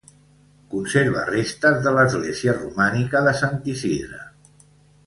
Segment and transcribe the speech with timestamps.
[0.71, 4.27] Conserva restes de l'església romànica de sant Isidre.